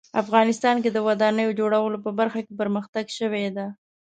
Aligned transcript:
افغانستان 0.23 0.75
کې 0.83 0.89
د 0.93 0.97
ودانیو 1.07 1.57
جوړولو 1.59 1.97
په 2.05 2.11
برخه 2.19 2.39
کې 2.45 2.53
پرمختګ 2.61 3.05
شوی 3.17 3.45
ده 3.55 3.67